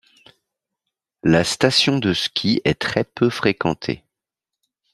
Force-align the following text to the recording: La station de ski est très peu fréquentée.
La 1.21 1.43
station 1.43 1.99
de 1.99 2.13
ski 2.15 2.59
est 2.65 2.79
très 2.81 3.03
peu 3.03 3.29
fréquentée. 3.29 4.03